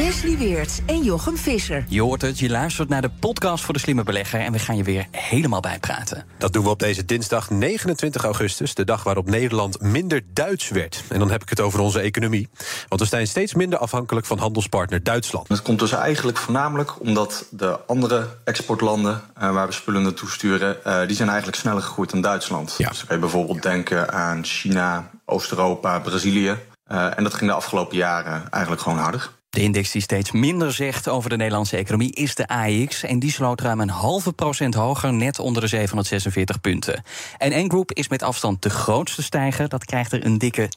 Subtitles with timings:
[0.00, 1.84] Wesley Weerts en Jochem Visser.
[1.88, 4.40] Je hoort het, je luistert naar de podcast voor de slimme belegger...
[4.40, 6.24] en we gaan je weer helemaal bijpraten.
[6.38, 11.02] Dat doen we op deze dinsdag 29 augustus, de dag waarop Nederland minder Duits werd.
[11.08, 12.48] En dan heb ik het over onze economie.
[12.88, 15.48] Want we zijn steeds minder afhankelijk van handelspartner Duitsland.
[15.48, 20.76] Dat komt dus eigenlijk voornamelijk omdat de andere exportlanden uh, waar we spullen naartoe sturen,
[20.86, 22.74] uh, die zijn eigenlijk sneller gegroeid dan Duitsland.
[22.78, 22.88] Ja.
[22.88, 26.56] Dus dan kan je bijvoorbeeld denken aan China, Oost-Europa, Brazilië.
[26.92, 29.30] Uh, en dat ging de afgelopen jaren eigenlijk gewoon harder.
[29.50, 33.02] De index die steeds minder zegt over de Nederlandse economie is de AEX.
[33.02, 37.02] En die sloot ruim een halve procent hoger, net onder de 746 punten.
[37.38, 39.68] En N-Group is met afstand de grootste stijger.
[39.68, 40.68] Dat krijgt er een dikke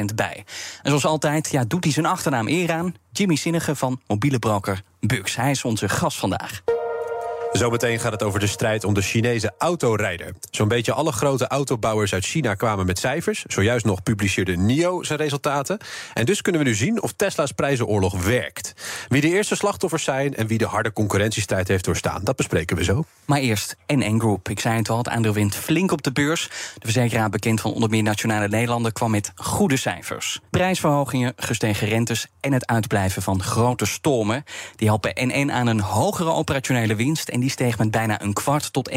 [0.00, 0.44] 10% bij.
[0.82, 2.94] En zoals altijd ja, doet hij zijn achternaam eer aan.
[3.12, 5.36] Jimmy Zinnige van mobiele broker Bux.
[5.36, 6.62] Hij is onze gast vandaag.
[7.52, 10.34] Zometeen gaat het over de strijd om de Chinese autorijder.
[10.50, 13.44] Zo'n beetje alle grote autobouwers uit China kwamen met cijfers.
[13.46, 15.78] Zojuist nog publiceerde NIO zijn resultaten.
[16.14, 18.72] En dus kunnen we nu zien of Tesla's prijzenoorlog werkt.
[19.08, 22.84] Wie de eerste slachtoffers zijn en wie de harde concurrentiestrijd heeft doorstaan, dat bespreken we
[22.84, 23.04] zo.
[23.24, 24.48] Maar eerst NN Group.
[24.48, 26.48] Ik zei het al, het aandeel wint flink op de beurs.
[26.48, 30.40] De verzekeraar, bekend van onder meer Nationale Nederlanden, kwam met goede cijfers.
[30.50, 34.44] Prijsverhogingen, gestegen rentes en het uitblijven van grote stormen.
[34.76, 37.28] Die helpen NN aan een hogere operationele winst.
[37.28, 38.96] En die steeg met bijna een kwart tot 1,4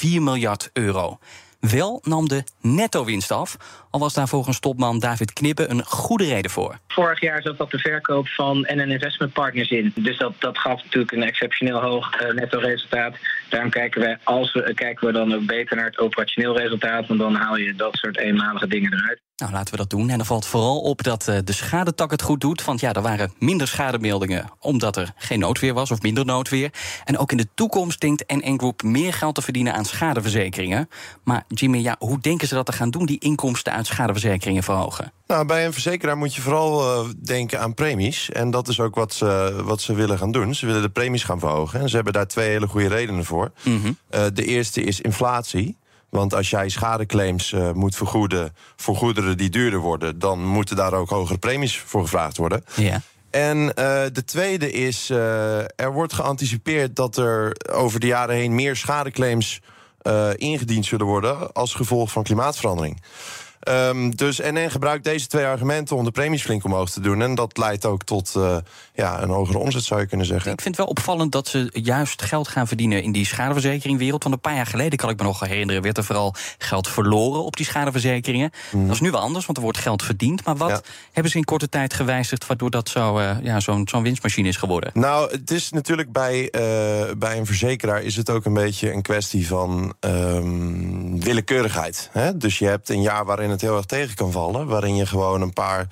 [0.00, 1.18] miljard euro.
[1.60, 3.56] Wel nam de netto-winst af,
[3.90, 6.78] al was daar volgens topman David Knippen een goede reden voor.
[6.88, 9.92] Vorig jaar zat dat de verkoop van NN Investment Partners in.
[9.94, 13.16] Dus dat, dat gaf natuurlijk een exceptioneel hoog uh, netto-resultaat.
[13.48, 17.20] Daarom kijken we, als we, kijken we dan ook beter naar het operationeel resultaat, want
[17.20, 19.25] dan haal je dat soort eenmalige dingen eruit.
[19.36, 20.08] Nou, laten we dat doen.
[20.08, 22.64] En dan valt vooral op dat uh, de schadetak het goed doet.
[22.64, 26.70] Want ja, er waren minder schademeldingen omdat er geen noodweer was of minder noodweer.
[27.04, 30.88] En ook in de toekomst denkt NN Group meer geld te verdienen aan schadeverzekeringen.
[31.24, 35.12] Maar Jimmy, ja, hoe denken ze dat te gaan doen, die inkomsten uit schadeverzekeringen verhogen?
[35.26, 38.30] Nou, bij een verzekeraar moet je vooral uh, denken aan premies.
[38.30, 40.54] En dat is ook wat ze, wat ze willen gaan doen.
[40.54, 41.80] Ze willen de premies gaan verhogen.
[41.80, 43.52] En ze hebben daar twee hele goede redenen voor.
[43.62, 43.98] Mm -hmm.
[44.10, 45.76] uh, de eerste is inflatie.
[46.08, 50.92] Want als jij schadeclaims uh, moet vergoeden voor goederen die duurder worden, dan moeten daar
[50.92, 52.64] ook hogere premies voor gevraagd worden.
[52.76, 53.00] Ja.
[53.30, 53.72] En uh,
[54.12, 59.60] de tweede is, uh, er wordt geanticipeerd dat er over de jaren heen meer schadeclaims
[60.36, 63.00] ingediend zullen worden als gevolg van klimaatverandering.
[63.68, 67.22] Um, dus NN gebruikt deze twee argumenten om de premies flink omhoog te doen.
[67.22, 68.56] En dat leidt ook tot uh,
[68.94, 70.52] ja, een hogere omzet, zou je kunnen zeggen.
[70.52, 74.22] Ik vind het wel opvallend dat ze juist geld gaan verdienen in die schadeverzekeringwereld.
[74.22, 77.44] Want een paar jaar geleden, kan ik me nog herinneren, werd er vooral geld verloren
[77.44, 78.50] op die schadeverzekeringen.
[78.70, 78.86] Mm.
[78.86, 80.44] Dat is nu wel anders, want er wordt geld verdiend.
[80.44, 80.80] Maar wat ja.
[81.12, 84.56] hebben ze in korte tijd gewijzigd waardoor dat zo, uh, ja, zo'n zo'n winstmachine is
[84.56, 84.90] geworden?
[84.94, 86.50] Nou, het is natuurlijk bij, uh,
[87.18, 92.08] bij een verzekeraar is het ook een beetje een kwestie van um, willekeurigheid.
[92.12, 92.36] Hè?
[92.36, 94.66] Dus je hebt een jaar waarin het heel erg tegen kan vallen.
[94.66, 95.86] Waarin je gewoon een paar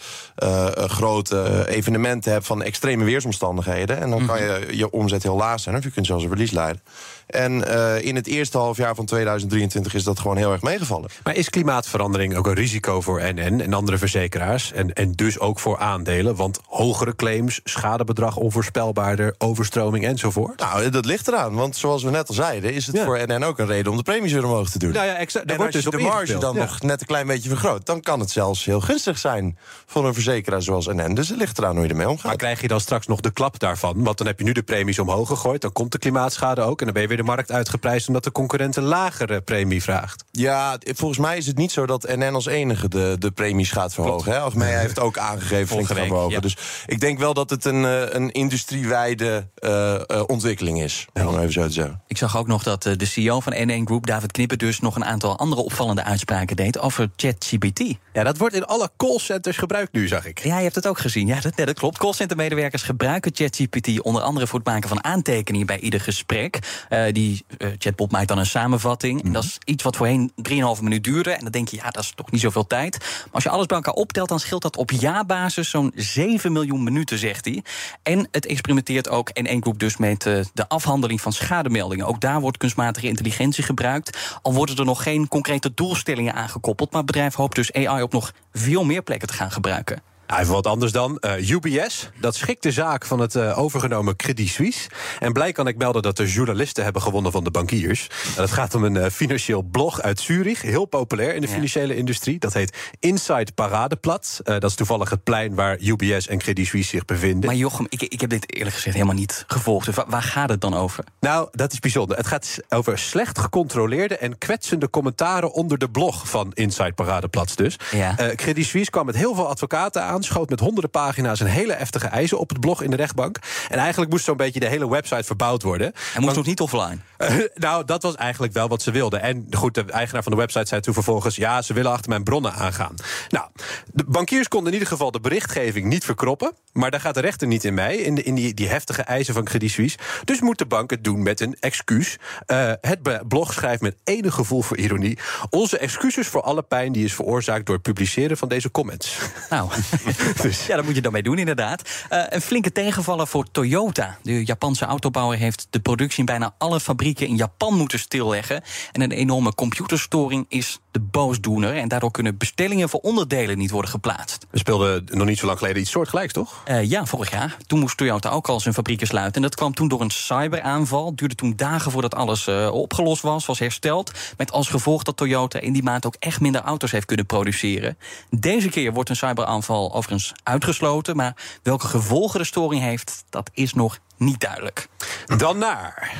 [0.44, 4.00] uh, grote evenementen hebt van extreme weersomstandigheden.
[4.00, 6.50] En dan kan je je omzet heel laag zijn, of je kunt zelfs een verlies
[6.50, 6.82] leiden.
[7.26, 11.10] En uh, in het eerste halfjaar van 2023 is dat gewoon heel erg meegevallen.
[11.22, 14.72] Maar is klimaatverandering ook een risico voor NN en andere verzekeraars?
[14.72, 16.36] En, en dus ook voor aandelen?
[16.36, 20.60] Want hogere claims, schadebedrag onvoorspelbaarder, overstroming enzovoort?
[20.60, 21.54] Nou, dat ligt eraan.
[21.54, 23.04] Want zoals we net al zeiden, is het ja.
[23.04, 24.92] voor NN ook een reden om de premies weer omhoog te doen.
[24.92, 25.50] Nou ja, exact.
[25.50, 26.60] En als dus je de marge dan ja.
[26.60, 30.14] nog net een klein beetje vergroot, dan kan het zelfs heel gunstig zijn voor een
[30.14, 31.14] verzekeraar zoals NN.
[31.14, 32.24] Dus het ligt eraan hoe je ermee omgaat.
[32.24, 34.04] Maar krijg je dan straks nog de klap daarvan?
[34.04, 36.84] Want dan heb je nu de premies omhoog gegooid, dan komt de klimaatschade ook en
[36.84, 40.24] dan ben je weer de markt uitgeprijsd omdat de concurrent een lagere premie vraagt.
[40.30, 43.94] Ja, volgens mij is het niet zo dat NN als enige de, de premies gaat
[43.94, 44.32] verhogen.
[44.32, 44.44] Hè?
[44.44, 46.32] Of mij heeft ook aangegeven flink te gaan verhogen.
[46.32, 46.40] Ja.
[46.40, 46.56] Dus
[46.86, 47.82] ik denk wel dat het een,
[48.16, 51.06] een industriewijde uh, uh, ontwikkeling is.
[51.12, 51.28] Ja.
[51.28, 52.02] Om even zo te zeggen.
[52.06, 55.04] Ik zag ook nog dat de CEO van NN Group, David Knippen, dus nog een
[55.04, 57.82] aantal andere opvallende uitspraken deed over ChatGPT.
[58.12, 60.38] Ja, dat wordt in alle callcenters gebruikt nu, zag ik.
[60.38, 61.26] Ja, je hebt het ook gezien.
[61.26, 61.98] Ja, dat, dat klopt.
[61.98, 66.58] Callcentermedewerkers gebruiken ChatGPT onder andere voor het maken van aantekeningen bij ieder gesprek.
[66.90, 69.20] Uh, die uh, chatbot maakt dan een samenvatting.
[69.20, 69.26] Mm.
[69.26, 70.32] En dat is iets wat voorheen
[70.76, 71.30] 3,5 minuut duurde.
[71.30, 72.98] En dan denk je, ja, dat is toch niet zoveel tijd.
[72.98, 76.82] Maar als je alles bij elkaar optelt, dan scheelt dat op jaarbasis zo'n 7 miljoen
[76.82, 77.64] minuten, zegt hij.
[78.02, 82.06] En het experimenteert ook in één groep dus met uh, de afhandeling van schademeldingen.
[82.06, 84.38] Ook daar wordt kunstmatige intelligentie gebruikt.
[84.42, 86.92] Al worden er nog geen concrete doelstellingen aangekoppeld.
[86.92, 90.02] Maar bedrijven bedrijf hoopt dus AI op nog veel meer plekken te gaan gebruiken.
[90.26, 91.18] Even wat anders dan.
[91.20, 94.88] Uh, UBS, dat schikt de zaak van het uh, overgenomen Credit Suisse.
[95.18, 98.06] En blij kan ik melden dat de journalisten hebben gewonnen van de bankiers.
[98.36, 101.96] En het gaat om een uh, financieel blog uit Zurich, heel populair in de financiële
[101.96, 102.38] industrie.
[102.38, 104.38] Dat heet Inside Paradeplatz.
[104.44, 107.46] dat is toevallig het plein waar UBS en Credit Suisse zich bevinden.
[107.46, 109.86] Maar Jochem, ik, ik heb dit eerlijk gezegd helemaal niet gevolgd.
[109.86, 111.04] Dus waar, waar gaat het dan over?
[111.20, 112.16] Nou, dat is bijzonder.
[112.16, 117.78] Het gaat over slecht gecontroleerde en kwetsende commentaren onder de blog van Inside Paradeplatz dus.
[117.90, 118.14] Ja.
[118.34, 122.06] Credit Suisse kwam met heel veel advocaten aan schoot met honderden pagina's een hele heftige
[122.06, 123.38] eisen op het blog in de rechtbank.
[123.68, 125.92] En eigenlijk moest zo'n beetje de hele website verbouwd worden.
[126.14, 126.98] En moest ook niet offline?
[127.54, 129.22] Nou, dat was eigenlijk wel wat ze wilden.
[129.22, 131.36] En goed, de eigenaar van de website zei toen vervolgens...
[131.36, 132.94] ja, ze willen achter mijn bronnen aangaan.
[133.28, 133.46] Nou,
[133.92, 136.52] de bankiers konden in ieder geval de berichtgeving niet verkroppen...
[136.72, 139.34] maar daar gaat de rechter niet in mee, in, de, in die, die heftige eisen
[139.34, 139.98] van Credit Suisse.
[140.24, 142.16] Dus moet de bank het doen met een excuus.
[142.46, 145.18] Uh, het blog schrijft met enig gevoel voor ironie...
[145.50, 147.66] onze excuses voor alle pijn die is veroorzaakt...
[147.66, 149.18] door het publiceren van deze comments.
[149.50, 149.70] Nou,
[150.42, 150.66] dus.
[150.66, 151.90] ja, dat moet je dan mee doen, inderdaad.
[152.12, 154.18] Uh, een flinke tegenvaller voor Toyota.
[154.22, 158.62] De Japanse autobouwer heeft de productie in bijna alle fabrieken in Japan moeten stilleggen.
[158.92, 161.76] En een enorme computerstoring is de boosdoener.
[161.76, 164.46] En daardoor kunnen bestellingen voor onderdelen niet worden geplaatst.
[164.50, 166.62] We speelden nog niet zo lang geleden iets soortgelijks, toch?
[166.68, 167.56] Uh, ja, vorig jaar.
[167.66, 169.34] Toen moest Toyota ook al zijn fabrieken sluiten.
[169.34, 171.06] En dat kwam toen door een cyberaanval.
[171.06, 174.10] Het duurde toen dagen voordat alles uh, opgelost was, was hersteld.
[174.36, 177.98] Met als gevolg dat Toyota in die maand ook echt minder auto's heeft kunnen produceren.
[178.30, 181.16] Deze keer wordt een cyberaanval overigens uitgesloten.
[181.16, 184.88] Maar welke gevolgen de storing heeft, dat is nog niet duidelijk.
[185.36, 186.12] Dan naar.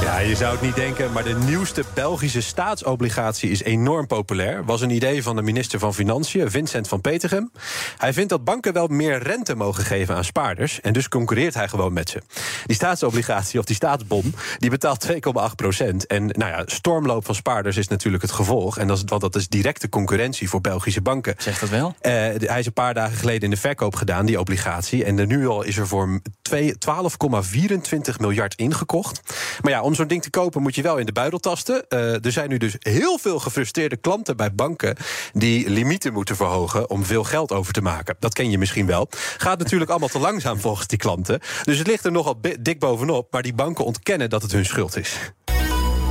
[0.00, 4.64] Ja, je zou het niet denken, maar de nieuwste Belgische staatsobligatie is enorm populair.
[4.64, 7.50] Was een idee van de minister van Financiën, Vincent van Petegem.
[7.98, 10.80] Hij vindt dat banken wel meer rente mogen geven aan spaarders.
[10.80, 12.22] En dus concurreert hij gewoon met ze.
[12.66, 15.18] Die staatsobligatie of die staatsbon, die betaalt 2,8
[15.56, 16.06] procent.
[16.06, 18.78] En nou ja, stormloop van spaarders is natuurlijk het gevolg.
[18.78, 21.34] En dat is, want dat is directe concurrentie voor Belgische banken.
[21.38, 21.86] Zegt dat wel?
[21.88, 25.04] Uh, hij is een paar dagen geleden in de verkoop gedaan, die obligatie.
[25.04, 26.20] En nu al is er voor
[26.56, 26.60] 12,24
[28.18, 29.20] miljard ingekocht.
[29.62, 31.84] Maar ja, om zo'n ding te kopen moet je wel in de buidel tasten.
[31.88, 34.96] Uh, er zijn nu dus heel veel gefrustreerde klanten bij banken...
[35.32, 38.16] die limieten moeten verhogen om veel geld over te maken.
[38.18, 39.08] Dat ken je misschien wel.
[39.36, 41.40] Gaat natuurlijk allemaal te langzaam volgens die klanten.
[41.62, 43.32] Dus het ligt er nogal dik bovenop.
[43.32, 45.18] Maar die banken ontkennen dat het hun schuld is.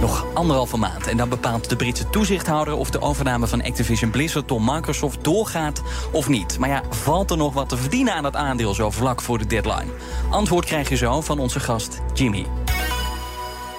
[0.01, 4.47] Nog anderhalve maand en dan bepaalt de Britse toezichthouder of de overname van Activision Blizzard
[4.47, 5.81] door Microsoft doorgaat
[6.11, 6.59] of niet.
[6.59, 9.47] Maar ja, valt er nog wat te verdienen aan dat aandeel zo vlak voor de
[9.47, 9.91] deadline?
[10.29, 12.45] Antwoord krijg je zo van onze gast Jimmy.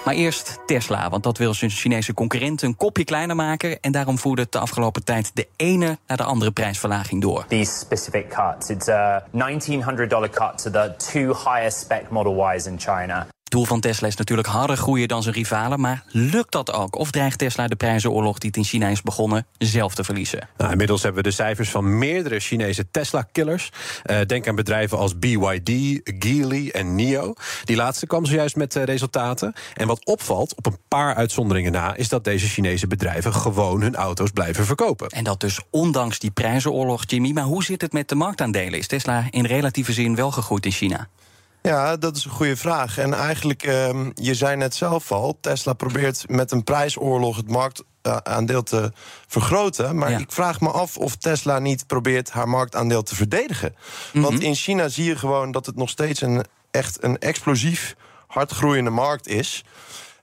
[0.06, 3.80] Maar eerst Tesla, want dat wil zijn Chinese concurrent een kopje kleiner maken.
[3.80, 7.44] En daarom voerde het de afgelopen tijd de ene naar de andere prijsverlaging door.
[7.48, 8.68] These specific cuts.
[8.68, 13.26] It's a $1,900 cut to the two highest spec Model Ys in China.
[13.48, 15.80] Doel van Tesla is natuurlijk harder groeien dan zijn rivalen.
[15.80, 16.96] Maar lukt dat ook?
[16.96, 20.48] Of dreigt Tesla de prijzenoorlog die het in China is begonnen zelf te verliezen?
[20.56, 23.70] Nou, inmiddels hebben we de cijfers van meerdere Chinese Tesla-killers.
[24.04, 27.34] Uh, denk aan bedrijven als BYD, Geely en NIO.
[27.64, 29.52] Die laatste kwam zojuist met uh, resultaten.
[29.74, 31.94] En wat opvalt, op een paar uitzonderingen na...
[31.94, 35.08] is dat deze Chinese bedrijven gewoon hun auto's blijven verkopen.
[35.08, 37.30] En dat dus ondanks die prijzenoorlog, Jimmy.
[37.30, 38.78] Maar hoe zit het met de marktaandelen?
[38.78, 41.08] Is Tesla in relatieve zin wel gegroeid in China?
[41.66, 42.98] Ja, dat is een goede vraag.
[42.98, 48.62] En eigenlijk, um, je zei net zelf al, Tesla probeert met een prijsoorlog het marktaandeel
[48.62, 48.92] te
[49.26, 49.98] vergroten.
[49.98, 50.18] Maar Ja.
[50.18, 53.74] ik vraag me af of Tesla niet probeert haar marktaandeel te verdedigen.
[54.12, 57.96] Want in China zie je gewoon dat het nog steeds een echt een explosief
[58.26, 59.64] hard groeiende markt is.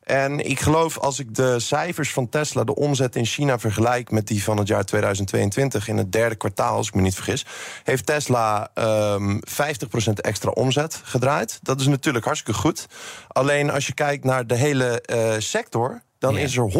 [0.03, 4.27] En ik geloof als ik de cijfers van Tesla, de omzet in China vergelijk met
[4.27, 7.45] die van het jaar 2022, in het derde kwartaal, als ik me niet vergis,
[7.83, 11.59] heeft Tesla ehm 50% extra omzet gedraaid.
[11.61, 12.87] Dat is natuurlijk hartstikke goed.
[13.27, 16.01] Alleen als je kijkt naar de hele eh, sector.
[16.23, 16.39] Dan Ja.
[16.39, 16.71] is er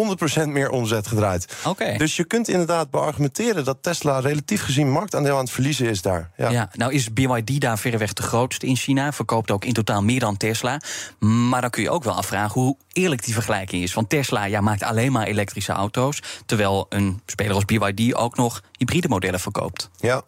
[0.45, 1.55] 100% meer omzet gedraaid.
[1.97, 6.31] Dus je kunt inderdaad beargumenteren dat Tesla relatief gezien marktaandeel aan het verliezen is daar.
[6.37, 6.49] Ja.
[6.49, 6.69] Ja.
[6.73, 9.11] nou is BYD daar verreweg de grootste in China.
[9.11, 10.79] Verkoopt ook in totaal meer dan Tesla.
[11.19, 13.93] Maar dan kun je ook wel afvragen hoe eerlijk die vergelijking is.
[13.93, 16.21] Want Tesla ja, maakt alleen maar elektrische auto's.
[16.45, 19.89] Terwijl een speler als BYD ook nog hybride modellen verkoopt.
[19.99, 20.21] Ja.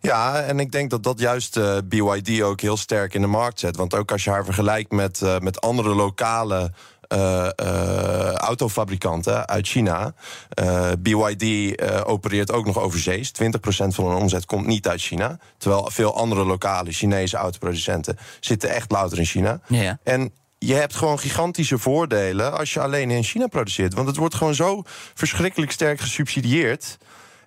[0.00, 3.60] Ja, en ik denk dat dat juist eh, BYD ook heel sterk in de markt
[3.60, 3.76] zet.
[3.76, 6.72] Want ook als je haar vergelijkt met, eh, met andere lokale
[7.12, 10.14] eh, eh, autofabrikanten uit China.
[10.48, 13.30] eh, BYD opereert ook nog overzees.
[13.30, 15.38] 20% van hun omzet komt niet uit China.
[15.58, 19.60] Terwijl veel andere lokale Chinese autoproducenten zitten echt louter in China.
[19.68, 19.98] Ja.
[20.02, 23.94] En je hebt gewoon gigantische voordelen als je alleen in China produceert.
[23.94, 24.82] Want het wordt gewoon zo
[25.14, 26.98] verschrikkelijk sterk gesubsidieerd.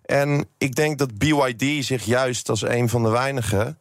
[0.05, 3.77] En ik denk dat BYD zich juist als een van de weinigen.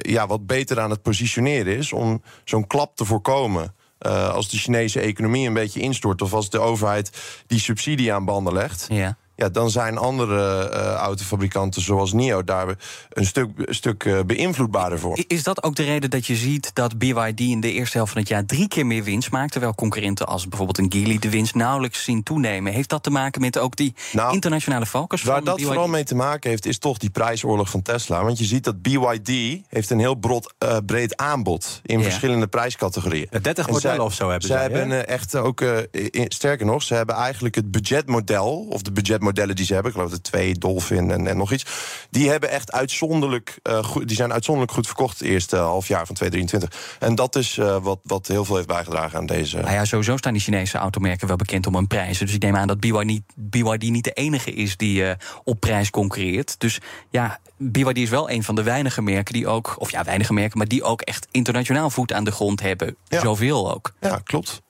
[0.00, 3.76] ja, wat beter aan het positioneren is om zo'n klap te voorkomen.
[3.98, 7.10] Eh, als de Chinese economie een beetje instort, of als de overheid
[7.46, 8.86] die subsidie aan banden legt.
[8.88, 9.16] Ja.
[9.40, 12.66] Ja, dan zijn andere uh, autofabrikanten zoals NIO daar
[13.10, 15.18] een stuk, een stuk uh, beïnvloedbaarder voor.
[15.26, 18.20] Is dat ook de reden dat je ziet dat BYD in de eerste helft van
[18.20, 21.54] het jaar drie keer meer winst maakt, terwijl concurrenten als bijvoorbeeld een Geely de winst
[21.54, 22.72] nauwelijks zien toenemen?
[22.72, 25.22] Heeft dat te maken met ook die nou, internationale focus?
[25.22, 25.66] Waar van dat BYD?
[25.66, 28.24] vooral mee te maken heeft, is toch die prijsoorlog van Tesla.
[28.24, 32.04] Want je ziet dat BYD heeft een heel brod, uh, breed aanbod in Ja.
[32.04, 33.26] verschillende prijscategorieën.
[33.42, 34.62] 30 En modellen of zo hebben zij, hè?
[34.62, 38.92] hebben eh, echt ook, eh, in- sterker nog, ze hebben eigenlijk het budgetmodel, of de
[39.28, 41.64] budgetmodellen die ze hebben, ik geloof de twee, Dolphin en, en nog iets,
[42.10, 46.06] die hebben echt uitzonderlijk, eh, goed, die zijn uitzonderlijk goed verkocht het eerste half jaar
[46.06, 46.96] van 2023.
[46.98, 49.56] En dat is eh, wat, wat heel veel heeft bijgedragen aan deze.
[49.56, 52.26] Nou ja, sowieso staan die Chinese automerken wel bekend om hun prijzen.
[52.26, 55.60] Dus ik neem aan dat BYD niet, BYD niet de enige is die eh, op
[55.60, 56.54] prijs concurreert.
[56.58, 56.78] Dus
[57.10, 60.58] ja, BYD is wel een van de weinige merken die ook, of ja, weinige merken,
[60.58, 62.96] maar die ook echt internationaal voet aan de grond hebben.
[63.08, 63.20] Ja.
[63.20, 63.92] Zoveel ook.
[64.00, 64.62] Ja, klopt.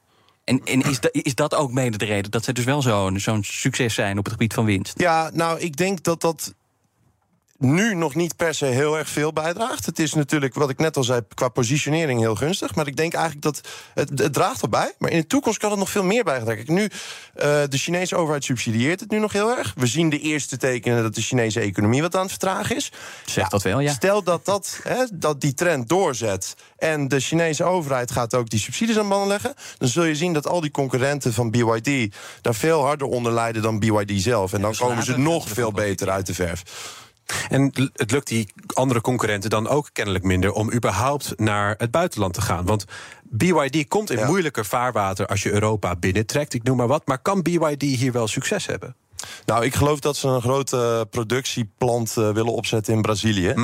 [0.49, 3.43] En, en is, da- is dat ook mede de reden dat ze dus wel zo'n
[3.45, 5.01] succes zijn op het gebied van winst?
[5.01, 6.55] Ja, nou, ik denk dat dat
[7.59, 9.87] nu nog niet per se heel erg veel bijdraagt.
[9.87, 12.75] Het is natuurlijk, wat ik net al zei, qua positionering heel gunstig.
[12.75, 13.61] Maar ik denk eigenlijk dat
[13.95, 14.95] het, het draagt erbij.
[14.99, 16.57] Maar in de toekomst kan het nog veel meer bijdragen.
[16.57, 16.89] Kijk, nu,
[17.35, 19.73] eh, de Chinese overheid subsidieert het nu nog heel erg.
[19.77, 22.93] We zien de eerste tekenen dat de Chinese economie wat aan het vertragen is.
[23.27, 23.93] Zeg dat wel, ja.
[23.93, 28.61] Stel dat, dat, hè, dat die trend doorzet en de Chinese overheid gaat ook die
[28.61, 29.55] subsidies aan banden leggen...
[29.79, 33.63] dan zul je zien dat al die concurrenten van BYD daar veel harder onder lijden
[33.63, 34.53] dan BYD zelf.
[34.53, 36.63] En dan komen ze nog veel beter uit de verf.
[37.49, 42.35] En het lukt die andere concurrenten dan ook kennelijk minder om überhaupt naar het buitenland
[42.35, 42.65] te gaan.
[42.65, 42.85] Want
[43.23, 44.27] BYD komt in Ja.
[44.27, 47.07] moeilijker vaarwater als je Europa binnentrekt, ik noem maar wat.
[47.07, 48.97] Maar kan BYD hier wel succes hebben?
[49.47, 53.55] Nou, ik geloof dat ze een grote productieplant eh, willen opzetten in Brazilië.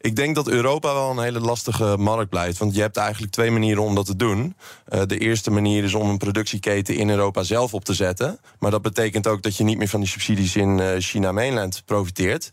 [0.00, 2.58] Ik denk dat Europa wel een hele lastige markt blijft.
[2.58, 4.56] Want je hebt eigenlijk twee manieren om dat te doen.
[4.86, 8.38] Eh, de eerste manier is om een productieketen in Europa zelf op te zetten.
[8.58, 11.82] Maar dat betekent ook dat je niet meer van die subsidies in eh, China mainland
[11.84, 12.50] profiteert.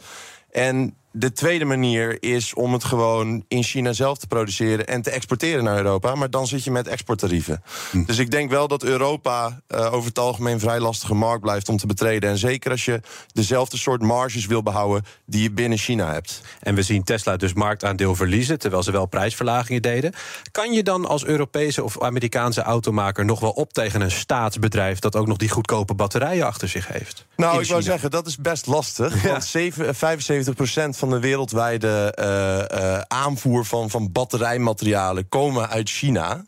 [0.54, 5.10] En de tweede manier is om het gewoon in China zelf te produceren en te
[5.10, 6.16] exporteren naar Europa.
[6.16, 7.64] Maar dan zit je met exporttarieven.
[8.06, 11.70] Dus ik denk wel dat Europa eh, over het algemeen een vrij lastige markt blijft
[11.70, 12.30] om te betreden.
[12.30, 13.00] En zeker als je
[13.34, 16.42] dezelfde soort marges wil behouden die je binnen China hebt.
[16.60, 20.14] En we zien Tesla dus marktaandeel verliezen, terwijl ze wel prijsverlagingen deden.
[20.52, 25.16] Kan je dan als Europese of Amerikaanse automaker nog wel op tegen een staatsbedrijf dat
[25.16, 27.26] ook nog die goedkope batterijen achter zich heeft?
[27.36, 27.92] Nou, ik wou China?
[27.92, 29.22] zeggen, dat is best lastig.
[29.24, 36.46] Want zeven- 75% van de wereldwijde eh, eh, aanvoer van, van batterijmaterialen komen uit China.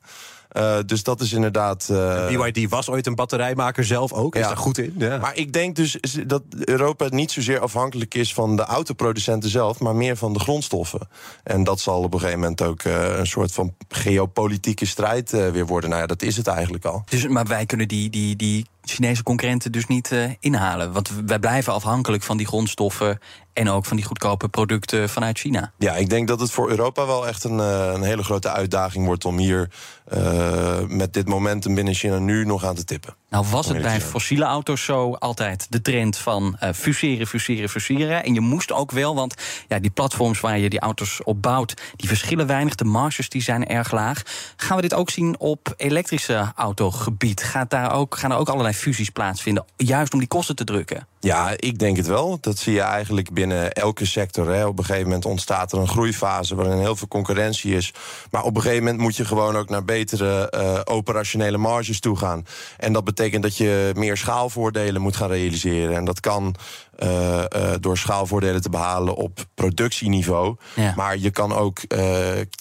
[0.50, 1.90] Eh, dus dat is inderdaad.
[1.90, 4.48] eh, BYD was ooit een batterijmaker zelf ook, is Ja.
[4.48, 4.94] daar goed in.
[4.98, 5.18] Ja.
[5.18, 5.98] Maar ik denk dus
[6.28, 11.08] dat Europa niet zozeer afhankelijk is van de autoproducenten zelf, maar meer van de grondstoffen.
[11.44, 15.50] En dat zal op een gegeven moment ook eh, een soort van geopolitieke strijd eh,
[15.50, 15.90] weer worden.
[15.90, 17.04] Nou ja, dat is het eigenlijk al.
[17.10, 20.92] Dus, maar wij kunnen die, die, die Chinese concurrenten dus niet eh, inhalen.
[20.92, 23.20] Want wij blijven afhankelijk van die grondstoffen
[23.56, 25.72] en ook van die goedkope producten vanuit China.
[25.78, 29.06] Ja, ik denk dat het voor Europa wel echt een, eh, een hele grote uitdaging
[29.06, 29.70] wordt om hier
[30.06, 33.16] eh, met dit momentum binnen China nu nog aan te tippen.
[33.30, 38.24] Nou was het bij fossiele auto's zo altijd de trend van eh, fuseren, fuseren, fuseren.
[38.24, 39.36] En je moest ook wel, want
[39.68, 41.74] ja, die platforms waar je die auto's op bouwt...
[41.96, 44.22] die verschillen weinig, de marges die zijn erg laag.
[44.56, 47.44] Gaan we dit ook zien op elektrische autogebied?
[47.44, 51.08] Gaat daar ook, gaan er ook allerlei fusies plaatsvinden, juist om die kosten te drukken?
[51.26, 52.38] Ja, ik denk het wel.
[52.42, 54.50] Dat zie je eigenlijk binnen elke sector.
[54.50, 54.66] Hè.
[54.66, 57.94] Op een gegeven moment ontstaat er een groeifase waarin heel veel concurrentie is.
[58.32, 62.18] Maar op een gegeven moment moet je gewoon ook naar betere eh, operationele marges toe
[62.18, 62.46] gaan.
[62.78, 65.96] En dat betekent dat je meer schaalvoordelen moet gaan realiseren.
[65.96, 66.56] En dat kan
[66.96, 70.56] eh, eh, door schaalvoordelen te behalen op productieniveau.
[70.76, 70.94] Ja.
[70.96, 71.82] Maar je kan ook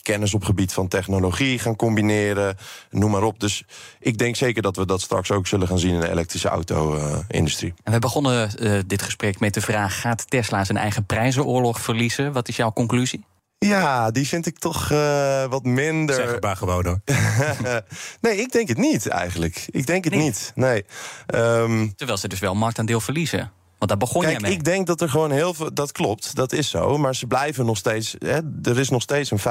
[0.02, 2.56] kennis op gebied van technologie gaan combineren.
[2.90, 3.40] Noem maar op.
[3.40, 3.64] Dus
[4.04, 7.74] ik denk zeker dat we dat straks ook zullen gaan zien in de elektrische auto-industrie.
[7.82, 10.00] En we begonnen eh, dit gesprek met de vraag...
[10.00, 12.32] gaat Tesla zijn eigen prijzenoorlog verliezen?
[12.32, 13.24] Wat is jouw conclusie?
[13.58, 16.14] Ja, die vind ik toch eh, wat minder.
[16.14, 17.00] Zeg het maar gewoon hoor.
[18.20, 19.66] nee, ik denk het niet eigenlijk.
[19.70, 20.22] Ik denk het Nee.
[20.22, 20.52] niet.
[20.54, 20.84] Nee.
[21.26, 23.52] Ehm, Terwijl ze dus wel marktaandeel verliezen.
[23.78, 24.52] Want daar begon kijk, jij mee.
[24.58, 25.74] ik denk dat er gewoon heel veel.
[25.74, 26.98] Dat klopt, dat is zo.
[26.98, 28.16] Maar ze blijven nog steeds.
[28.18, 29.42] Hè, er is nog steeds een 50%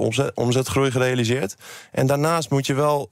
[0.00, 1.54] omzet, omzetgroei gerealiseerd.
[1.92, 3.10] En daarnaast moet je wel.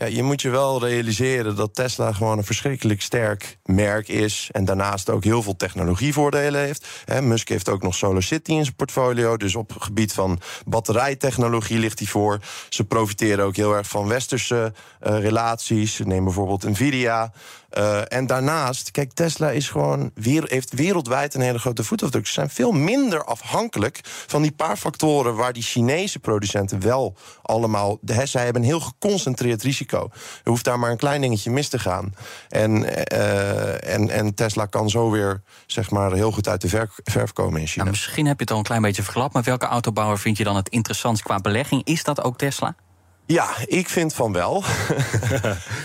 [0.00, 4.48] Ja, je moet je wel realiseren dat Tesla gewoon een verschrikkelijk sterk merk is.
[4.52, 6.86] En daarnaast ook heel veel technologievoordelen heeft.
[7.20, 9.36] Musk heeft ook nog Solar City in zijn portfolio.
[9.36, 12.38] Dus op het gebied van batterijtechnologie ligt hij voor.
[12.68, 15.98] Ze profiteren ook heel erg van westerse eh, relaties.
[16.04, 17.32] Neem bijvoorbeeld Nvidia.
[17.78, 20.10] Uh, en daarnaast, kijk, Tesla is gewoon
[20.44, 22.26] heeft wereldwijd een hele grote voetafdruk.
[22.26, 27.98] Ze zijn veel minder afhankelijk van die paar factoren waar die Chinese producenten wel allemaal.
[28.00, 30.10] De, zij hebben een heel geconcentreerd risico.
[30.44, 32.14] Er hoeft daar maar een klein dingetje mis te gaan.
[32.48, 36.90] En, uh, en, en Tesla kan zo weer zeg maar, heel goed uit de verf,
[37.04, 37.84] verf komen in China.
[37.84, 40.44] Nou, misschien heb je het al een klein beetje verklapt, maar welke autobouwer vind je
[40.44, 41.84] dan het interessantst qua belegging?
[41.84, 42.74] Is dat ook Tesla?
[43.30, 44.62] Ja, ik vind van wel.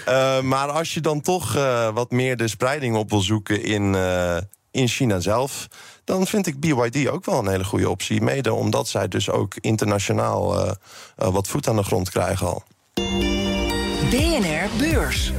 [0.08, 3.94] uh, maar als je dan toch uh, wat meer de spreiding op wil zoeken in,
[3.94, 4.38] uh,
[4.72, 5.68] in China zelf,
[6.04, 8.22] dan vind ik BYD ook wel een hele goede optie.
[8.22, 10.75] Mede omdat zij dus ook internationaal
[11.16, 12.64] wat voet aan de grond krijgen al.
[14.10, 15.32] BNR Beurs.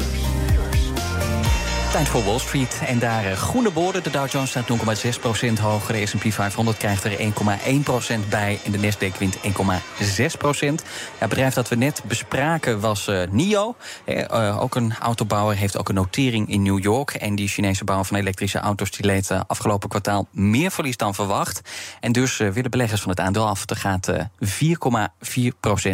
[2.05, 2.81] Voor Wall Street.
[2.87, 4.03] En daar uh, groene borden.
[4.03, 5.95] De Dow Jones staat 0,6% hoger.
[5.95, 8.59] De S&P 500 krijgt er 1,1% bij.
[8.65, 9.43] En de Nasdaq wint 1,6%.
[9.43, 10.73] Ja,
[11.19, 13.77] het bedrijf dat we net bespraken was uh, NIO.
[14.07, 17.11] Uh, ook een autobouwer heeft ook een notering in New York.
[17.11, 18.91] En die Chinese bouwer van elektrische auto's...
[18.91, 21.61] die leed afgelopen kwartaal meer verlies dan verwacht.
[22.01, 23.71] En dus willen beleggers van het aandeel af.
[23.71, 24.19] Er gaat 4,4%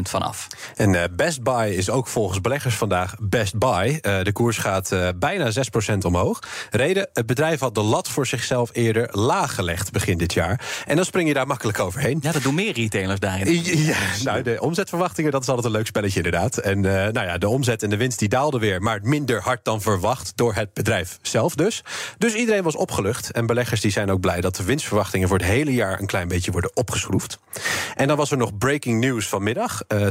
[0.02, 0.46] vanaf.
[0.76, 4.00] En Best Buy is ook volgens beleggers vandaag Best Buy.
[4.00, 6.38] de koers gaat bijna 6% omhoog.
[6.70, 10.60] Reden, het bedrijf had de lat voor zichzelf eerder laag gelegd begin dit jaar.
[10.86, 12.18] En dan spring je daar makkelijk overheen.
[12.22, 13.64] Ja, dat doen meer retailers daarin.
[13.64, 16.58] Ja, nou, de omzetverwachtingen, dat is altijd een leuk spelletje inderdaad.
[16.58, 19.64] En uh, nou ja, de omzet en de winst die daalden weer, maar minder hard
[19.64, 21.82] dan verwacht door het bedrijf zelf dus.
[22.18, 23.30] Dus iedereen was opgelucht.
[23.30, 26.28] En beleggers die zijn ook blij dat de winstverwachtingen voor het hele jaar een klein
[26.28, 27.38] beetje worden opgeschroefd.
[27.94, 29.82] En dan was er nog breaking news vanmiddag.
[29.88, 30.06] Uh,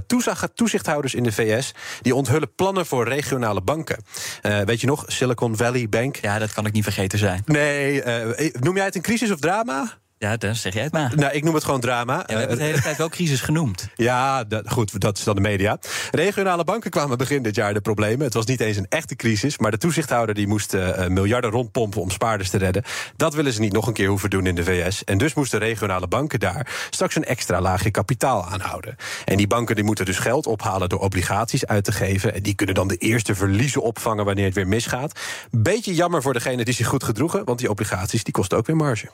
[0.56, 4.04] toezichthouders in de VS die onthullen plannen voor regionale banken.
[4.42, 6.16] Uh, weet je nog, Silicon Valley Bank.
[6.16, 7.42] Ja, dat kan ik niet vergeten zijn.
[7.46, 10.01] Nee, uh, noem jij het een crisis of drama?
[10.22, 11.12] Ja, dan zeg jij het maar.
[11.16, 12.14] Nou, ik noem het gewoon drama.
[12.14, 13.88] Ja, we hebben het de hele tijd wel crisis genoemd.
[13.96, 15.78] Ja, dat, goed, dat is dan de media.
[16.12, 18.26] Regionale banken kwamen begin dit jaar de problemen.
[18.26, 22.02] Het was niet eens een echte crisis, maar de toezichthouder die moest uh, miljarden rondpompen
[22.02, 22.84] om spaarders te redden.
[23.16, 25.04] Dat willen ze niet nog een keer hoeven doen in de VS.
[25.04, 28.96] En dus moesten regionale banken daar straks een extra laagje kapitaal aanhouden.
[29.26, 32.34] En die banken die moeten dus geld ophalen door obligaties uit te geven.
[32.34, 35.20] En die kunnen dan de eerste verliezen opvangen wanneer het weer misgaat.
[35.52, 38.76] Beetje jammer voor degene die zich goed gedroegen, want die obligaties die kosten ook weer
[38.76, 39.10] marge.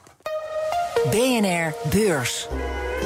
[1.09, 2.47] BNR Beurs.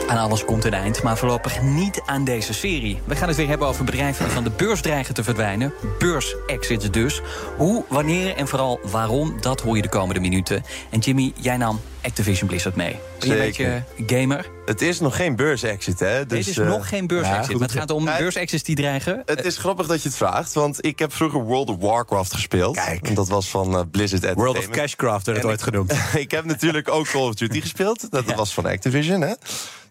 [0.07, 3.01] Aan alles komt een eind, maar voorlopig niet aan deze serie.
[3.05, 5.73] We gaan het weer hebben over bedrijven die van de beurs dreigen te verdwijnen.
[5.99, 7.21] Beurs-exits dus.
[7.57, 10.63] Hoe, wanneer en vooral waarom, dat hoor je de komende minuten.
[10.89, 12.99] En Jimmy, jij nam Activision Blizzard mee.
[13.19, 14.49] Ben je een beetje gamer?
[14.65, 16.25] Het is nog geen beurs-exit, hè?
[16.25, 19.21] Dus, het is nog geen beurs-exit, ja, maar het gaat om beurs-exits die dreigen.
[19.25, 22.75] Het is grappig dat je het vraagt, want ik heb vroeger World of Warcraft gespeeld.
[22.75, 23.07] Kijk.
[23.07, 25.93] En dat was van uh, Blizzard World of Cashcraft werd het ooit genoemd.
[26.13, 28.11] ik heb natuurlijk ook Call of Duty gespeeld.
[28.11, 29.33] Dat was van Activision, hè?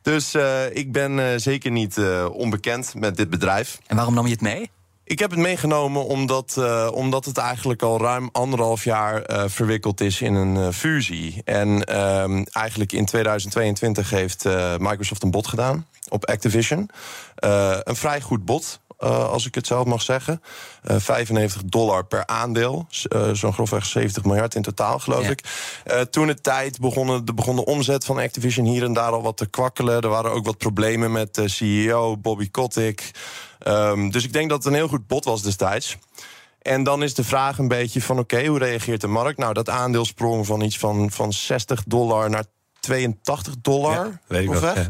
[0.02, 3.78] Dus uh, ik ben uh, zeker niet uh, onbekend met dit bedrijf.
[3.86, 4.70] En waarom nam je het mee?
[5.10, 10.00] Ik heb het meegenomen omdat, uh, omdat het eigenlijk al ruim anderhalf jaar uh, verwikkeld
[10.00, 11.42] is in een uh, fusie.
[11.44, 14.44] En uh, eigenlijk in 2022 heeft
[14.78, 16.90] Microsoft een bod gedaan op Activision.
[17.34, 18.80] een vrij goed bod.
[19.02, 20.42] Uh, als ik het zelf mag zeggen.
[20.90, 22.86] Uh, 95 dollar per aandeel.
[23.08, 25.30] Uh, Zo'n grofweg 70 miljard in totaal, geloof ja.
[25.30, 25.44] ik.
[26.10, 29.36] toen de tijd begon de, begon de omzet van Activision hier en daar al wat
[29.36, 30.00] te kwakkelen.
[30.00, 33.10] Er waren ook wat problemen met de CEO Bobby Kotick.
[33.66, 35.96] Um, dus ik denk dat het een heel goed bod was destijds.
[36.62, 39.38] En dan is de vraag een beetje van oké, okay, hoe reageert de markt?
[39.38, 42.44] Nou, dat aandeel sprong van iets van, van 60 dollar naar
[42.80, 43.92] 82 dollar.
[43.92, 44.86] Ja, weet ik wel, ja.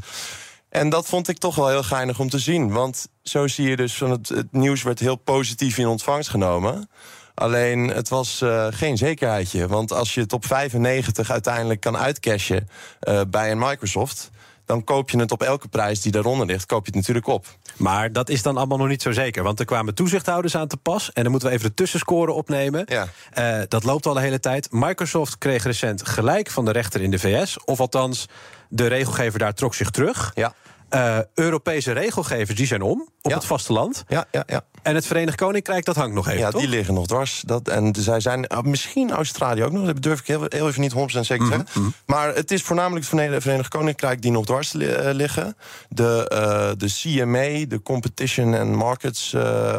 [0.70, 2.72] En dat vond ik toch wel heel geinig om te zien.
[2.72, 6.90] Want zo zie je dus van het, het nieuws werd heel positief in ontvangst genomen.
[7.35, 9.66] Alleen het was uh, geen zekerheidje.
[9.66, 12.68] Want als je het op 95 uiteindelijk kan uitcashen
[13.09, 14.30] uh, bij een Microsoft
[14.70, 17.46] dan koop je het op elke prijs die daaronder ligt, koop je het natuurlijk op.
[17.76, 19.42] Maar dat is dan allemaal nog niet zo zeker.
[19.42, 21.12] Want er kwamen toezichthouders aan te pas.
[21.12, 22.85] En dan moeten we even de tussenscore opnemen.
[22.87, 23.09] Ja.
[23.38, 24.68] Uh, dat loopt al de hele tijd.
[24.70, 27.64] Microsoft kreeg recent gelijk van de rechter in de VS.
[27.64, 28.26] Of althans,
[28.70, 30.33] de regelgever daar trok zich terug.
[30.35, 30.54] Ja.
[30.94, 33.37] Uh, Europese regelgevers die zijn om op ja.
[33.37, 34.04] het vasteland.
[34.09, 34.64] Ja, ja, ja.
[34.83, 36.40] En het Verenigd Koninkrijk, dat hangt nog even.
[36.40, 36.61] Ja, toch?
[36.61, 37.42] die liggen nog dwars.
[37.46, 39.87] Dat, en zij zijn uh, misschien Australië ook nog.
[39.87, 41.66] Dat durf ik heel, heel even niet 100% zeker te zeggen.
[41.72, 41.94] Mm -hmm.
[42.06, 45.56] Maar het is voornamelijk het Verenigd Koninkrijk die nog dwars li uh, liggen.
[45.88, 49.35] De, uh, de CMA, de Competition and Markets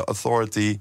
[0.06, 0.80] Authority.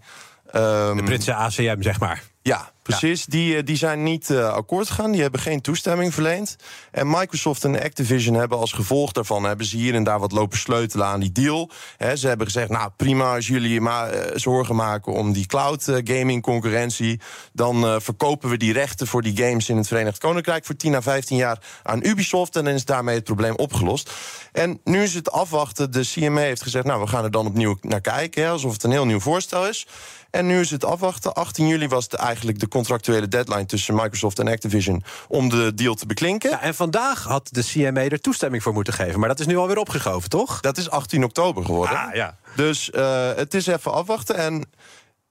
[0.55, 2.23] Um, de Britse ACM, zeg maar.
[2.42, 3.24] Ja, precies.
[3.24, 5.12] Die, die zijn niet uh, akkoord gegaan.
[5.12, 6.57] Die hebben geen toestemming verleend.
[6.90, 9.44] En Microsoft en Activision hebben als gevolg daarvan...
[9.44, 11.70] hebben ze hier en daar wat lopen sleutelen aan die deal.
[11.96, 15.12] He, ze hebben gezegd, nou prima als jullie maar uh, zorgen maken...
[15.12, 17.20] om die cloud gaming concurrentie...
[17.53, 20.64] dan verkopen we die rechten voor die games in het Verenigd Koninkrijk...
[20.64, 22.57] voor 10 à 15 jaar aan Ubisoft...
[22.57, 24.11] en dan is daarmee het probleem opgelost.
[24.53, 25.92] En nu is het afwachten.
[25.92, 28.48] De CMA heeft gezegd, nou we gaan er dan opnieuw naar kijken...
[28.50, 29.87] Alsof het een heel nieuw voorstel is...
[30.31, 31.35] En nu is het afwachten.
[31.35, 35.95] 18 juli was de, eigenlijk de contractuele deadline tussen Microsoft en Activision om de deal
[35.95, 36.51] te beklinken.
[36.51, 39.21] Ja, en vandaag had de CMA er toestemming voor moeten geven.
[39.21, 40.61] Maar dat is nu alweer opgeschoven, toch?
[40.61, 41.99] Dat is 18 oktober geworden.
[41.99, 42.37] Ah, ja.
[42.57, 44.37] Dus uh, het is even afwachten.
[44.37, 44.69] En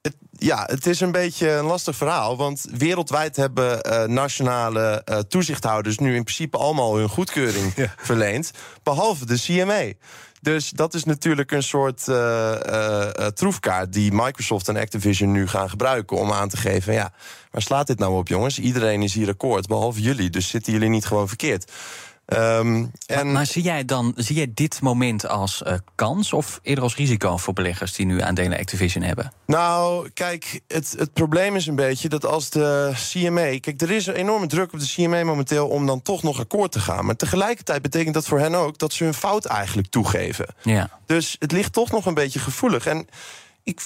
[0.01, 2.37] het, ja, het is een beetje een lastig verhaal.
[2.37, 7.93] Want wereldwijd hebben uh, nationale uh, toezichthouders nu in principe allemaal hun goedkeuring ja.
[7.97, 8.51] verleend.
[8.83, 9.91] Behalve de CMA.
[10.41, 12.15] Dus dat is natuurlijk een soort uh,
[12.69, 17.11] uh, troefkaart die Microsoft en Activision nu gaan gebruiken om aan te geven: ja,
[17.51, 18.59] waar slaat dit nou op, jongens?
[18.59, 20.29] Iedereen is hier akkoord, behalve jullie.
[20.29, 21.71] Dus zitten jullie niet gewoon verkeerd?
[22.37, 23.15] Um, en...
[23.15, 26.95] maar, maar, zie jij dan zie jij dit moment als uh, kans of eerder als
[26.95, 29.31] risico voor beleggers die nu aandelen Activision hebben?
[29.45, 33.59] Nou, kijk, het, het probleem is een beetje dat als de CMA.
[33.59, 36.71] Kijk, er is een enorme druk op de CMA momenteel om dan toch nog akkoord
[36.71, 37.05] te gaan.
[37.05, 40.45] Maar tegelijkertijd betekent dat voor hen ook dat ze hun fout eigenlijk toegeven.
[40.61, 40.89] Ja.
[41.05, 42.85] Dus het ligt toch nog een beetje gevoelig.
[42.85, 43.07] En
[43.63, 43.85] ik,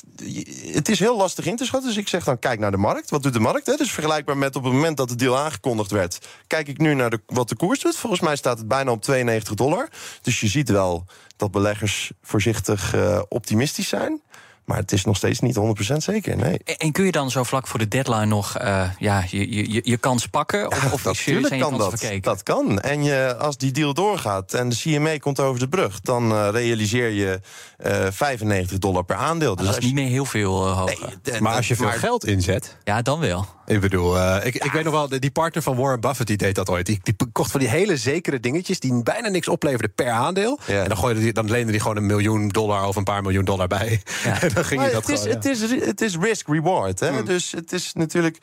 [0.74, 1.90] het is heel lastig in te schatten.
[1.90, 3.10] Dus ik zeg dan, kijk naar de markt.
[3.10, 3.66] Wat doet de markt?
[3.66, 3.76] Hè?
[3.76, 6.28] Dus vergelijkbaar met op het moment dat de deal aangekondigd werd...
[6.48, 7.98] kijk ik nu naar de, wat de koers doet.
[7.98, 9.90] Volgens mij staat het bijna op 92 dollar.
[10.22, 11.06] Dus je ziet wel
[11.36, 14.22] dat beleggers voorzichtig uh, optimistisch zijn.
[14.66, 15.56] Maar het is nog steeds niet
[15.94, 16.60] 100% zeker, nee.
[16.78, 19.98] En kun je dan zo vlak voor de deadline nog uh, ja, je, je, je
[19.98, 20.72] kans pakken?
[20.72, 21.90] Of, ja, of natuurlijk kan dat.
[21.90, 22.22] Verkeken?
[22.22, 22.80] Dat kan.
[22.80, 26.02] En je, als die deal doorgaat en de CMA komt over de brug...
[26.02, 27.40] dan uh, realiseer je
[27.86, 29.56] uh, 95 dollar per aandeel.
[29.56, 31.18] Dus dat is niet meer heel veel uh, hoger.
[31.24, 31.98] Nee, maar als je veel maar...
[32.00, 32.78] geld inzet...
[32.84, 33.46] Ja, dan wel.
[33.66, 34.66] Ik bedoel, uh, ik, ja.
[34.66, 36.86] ik weet nog wel, die partner van Warren Buffett die deed dat ooit.
[36.86, 40.60] Die, die kocht van die hele zekere dingetjes die bijna niks opleverden per aandeel.
[40.66, 40.82] Ja.
[40.82, 43.46] En dan, gooide die, dan leende hij gewoon een miljoen dollar of een paar miljoen
[43.46, 44.02] dollar bij.
[44.24, 44.40] Ja.
[44.56, 47.02] en dan ging maar hij dat het gewoon, is, het, is, het is risk-reward.
[47.02, 47.26] Mm.
[47.26, 48.38] Dus het is natuurlijk...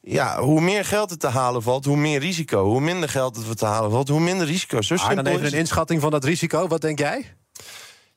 [0.00, 2.64] Ja, hoe meer geld er te halen valt, hoe meer risico.
[2.64, 4.82] Hoe minder geld er te halen valt, hoe minder risico.
[4.82, 6.66] Zo ah, dan even een inschatting van dat risico.
[6.66, 7.34] Wat denk jij?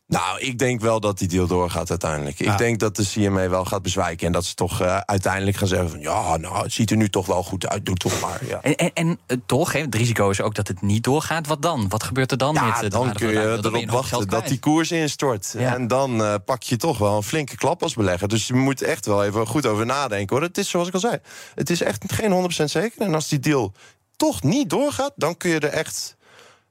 [0.07, 2.37] Nou, ik denk wel dat die deal doorgaat uiteindelijk.
[2.37, 2.51] Ja.
[2.51, 4.27] Ik denk dat de CMA wel gaat bezwijken.
[4.27, 5.99] En dat ze toch uh, uiteindelijk gaan zeggen van...
[5.99, 8.45] ja, nou, het ziet er nu toch wel goed uit, doe toch maar.
[8.45, 8.61] Ja.
[8.61, 11.47] En, en, en uh, toch, hè, het risico is ook dat het niet doorgaat.
[11.47, 11.89] Wat dan?
[11.89, 12.83] Wat gebeurt er dan ja, met...
[12.83, 15.55] Uh, dan kun je erop wachten dat die koers instort.
[15.57, 15.73] Ja.
[15.73, 18.27] En dan pak je toch wel een flinke klap als belegger.
[18.27, 20.35] Dus je moet echt wel even goed over nadenken.
[20.35, 20.45] hoor.
[20.45, 21.17] Het is zoals ik al zei,
[21.55, 23.01] het is echt geen 100% zeker.
[23.01, 23.73] En als die deal
[24.15, 25.13] toch niet doorgaat...
[25.15, 26.16] dan kun je er echt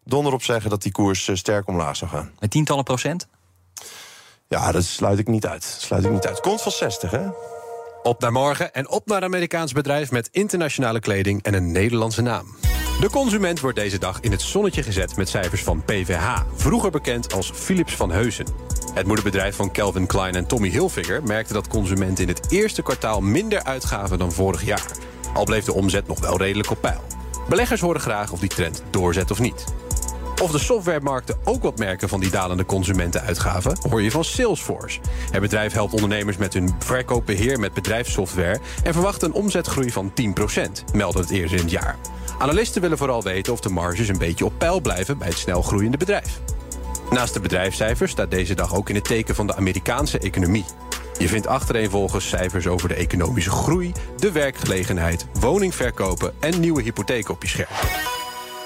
[0.06, 2.30] donder op zeggen dat die koers sterk omlaag zou gaan.
[2.38, 3.28] Met tientallen procent?
[4.48, 5.64] Ja, dat sluit ik niet uit.
[5.64, 6.40] sluit ik niet uit.
[6.40, 7.28] Komt van 60, hè?
[8.02, 12.22] Op naar morgen en op naar een Amerikaans bedrijf met internationale kleding en een Nederlandse
[12.22, 12.56] naam.
[13.00, 17.32] De consument wordt deze dag in het zonnetje gezet met cijfers van PVH, vroeger bekend
[17.32, 18.46] als Philips van Heusen.
[18.94, 23.20] Het moederbedrijf van Calvin Klein en Tommy Hilfiger merkte dat consumenten in het eerste kwartaal
[23.20, 24.90] minder uitgaven dan vorig jaar.
[25.34, 27.02] Al bleef de omzet nog wel redelijk op peil.
[27.48, 29.64] Beleggers horen graag of die trend doorzet of niet.
[30.42, 35.00] Of de softwaremarkten ook wat merken van die dalende consumentenuitgaven, hoor je van Salesforce.
[35.30, 40.94] Het bedrijf helpt ondernemers met hun verkoopbeheer met bedrijfssoftware en verwacht een omzetgroei van 10%,
[40.94, 41.96] meldde het eerder in het jaar.
[42.38, 45.62] Analisten willen vooral weten of de marges een beetje op peil blijven bij het snel
[45.62, 46.40] groeiende bedrijf.
[47.10, 50.64] Naast de bedrijfscijfers staat deze dag ook in het teken van de Amerikaanse economie.
[51.18, 57.42] Je vindt achtereenvolgens cijfers over de economische groei, de werkgelegenheid, woningverkopen en nieuwe hypotheken op
[57.42, 58.15] je scherm.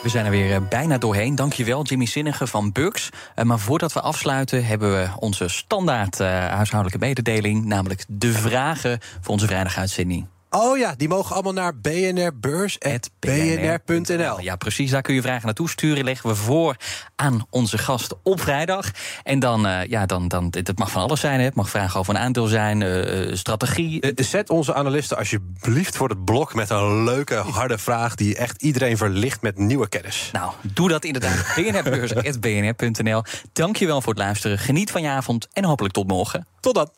[0.03, 1.35] We zijn er weer bijna doorheen.
[1.35, 3.11] Dankjewel, Jimmy Zinnige van Bux.
[3.37, 8.99] Uh, maar voordat we afsluiten, hebben we onze standaard uh, huishoudelijke mededeling, namelijk de vragen
[9.21, 10.27] voor onze vrijdaguitzending.
[10.51, 14.41] Oh ja, die mogen allemaal naar bnrbeurs.bnr.nl.
[14.41, 14.91] Ja, precies.
[14.91, 16.05] Daar kun je vragen naartoe sturen.
[16.05, 16.77] Leggen we voor
[17.17, 18.91] aan onze gast op vrijdag.
[19.23, 21.39] En dan, uh, ja, dan, dan, het mag van alles zijn.
[21.39, 21.45] Hè.
[21.45, 24.07] Het mag vragen over een aandeel zijn, uh, strategie.
[24.07, 28.15] Uh, zet onze analisten alsjeblieft voor het blok met een leuke, harde vraag...
[28.15, 30.29] die echt iedereen verlicht met nieuwe kennis.
[30.33, 31.53] Nou, doe dat inderdaad.
[31.57, 33.23] bnrbeurs.bnr.nl.
[33.53, 34.59] Dankjewel voor het luisteren.
[34.59, 36.47] Geniet van je avond en hopelijk tot morgen.
[36.61, 36.91] Tot dan.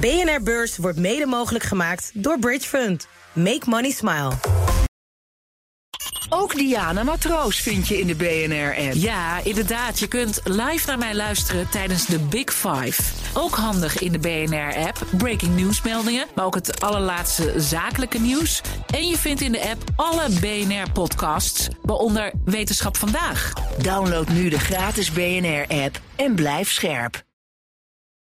[0.00, 3.08] BNR Beurs wordt mede mogelijk gemaakt door Bridge Fund.
[3.32, 4.32] Make money smile.
[6.28, 8.94] Ook Diana Matroos vind je in de BNR-app.
[8.94, 9.98] Ja, inderdaad.
[9.98, 13.02] Je kunt live naar mij luisteren tijdens de Big Five.
[13.34, 15.06] Ook handig in de BNR-app.
[15.16, 18.60] Breaking nieuwsmeldingen, maar ook het allerlaatste zakelijke nieuws.
[18.94, 23.52] En je vindt in de app alle BNR-podcasts, waaronder Wetenschap Vandaag.
[23.78, 27.25] Download nu de gratis BNR-app en blijf scherp.